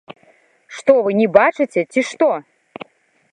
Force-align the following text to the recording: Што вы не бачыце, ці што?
Што 0.77 0.95
вы 1.07 1.11
не 1.19 1.27
бачыце, 1.37 1.85
ці 1.93 2.01
што? 2.13 2.31